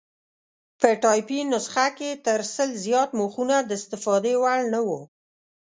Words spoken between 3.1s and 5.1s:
مخونه د استفادې وړ نه وو.